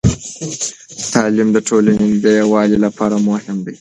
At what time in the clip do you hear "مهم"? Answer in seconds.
3.29-3.57